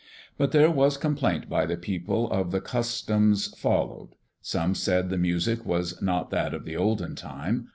[0.35, 4.15] But there was complaint by the people of the customs followed.
[4.41, 7.67] Some said the music was not that of the olden time.